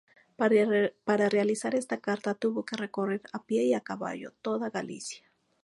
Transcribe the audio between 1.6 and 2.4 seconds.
esta carta